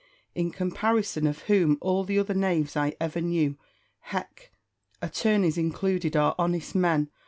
in 0.33 0.49
comparison 0.49 1.27
of 1.27 1.43
whom 1.43 1.77
all 1.79 2.03
the 2.03 2.17
other 2.17 2.33
knaves 2.33 2.75
I 2.75 2.95
ever 2.99 3.21
knew 3.21 3.55
(hech!), 4.09 4.49
attorneys 4.99 5.59
included, 5.59 6.15
are 6.15 6.33
honest 6.39 6.73
men. 6.73 7.11